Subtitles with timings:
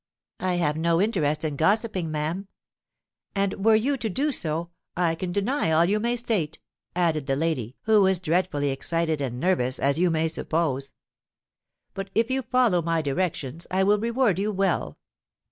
[0.39, 5.69] '—'I have no interest in gossiping, ma'am.'—'And were you to do so, I can deny
[5.69, 6.57] all you may state,'
[6.95, 10.93] added the lady, who was dreadfully excited and nervous, as you may suppose.
[11.93, 14.97] 'But if you follow my directions, I will reward you well.'